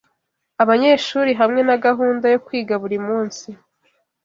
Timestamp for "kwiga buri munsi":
2.45-3.47